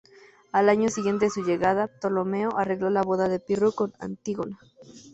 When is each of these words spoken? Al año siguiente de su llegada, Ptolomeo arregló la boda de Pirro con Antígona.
Al 0.51 0.69
año 0.69 0.89
siguiente 0.89 1.25
de 1.25 1.29
su 1.29 1.43
llegada, 1.43 1.85
Ptolomeo 1.87 2.57
arregló 2.57 2.89
la 2.89 3.03
boda 3.03 3.29
de 3.29 3.39
Pirro 3.39 3.71
con 3.73 3.93
Antígona. 3.99 4.57